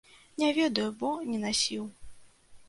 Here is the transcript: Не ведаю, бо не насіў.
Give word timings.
Не 0.43 0.47
ведаю, 0.59 0.85
бо 1.03 1.09
не 1.29 1.43
насіў. 1.45 1.85